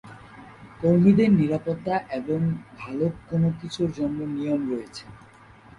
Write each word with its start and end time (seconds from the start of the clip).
কর্মীদের 0.79 1.29
নিরাপত্তা 1.33 1.95
এবং 2.19 2.39
ভালো 2.77 3.05
কোনো 3.29 3.47
কিছুর 3.59 3.89
জন্য 3.99 4.19
নিয়ম 4.35 4.61
রয়েছে। 4.71 5.03